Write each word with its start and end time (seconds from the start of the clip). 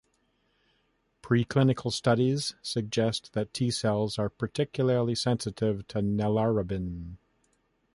Pre-clinical 1.21 1.91
studies 1.91 2.55
suggest 2.63 3.33
that 3.33 3.53
T-cells 3.53 4.17
are 4.17 4.29
particularly 4.29 5.13
sensitive 5.13 5.87
to 5.89 5.99
nelarabine. 5.99 7.17